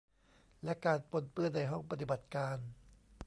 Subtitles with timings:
[0.63, 2.57] และการปนเปื้อนในห้องปฏิบัติการ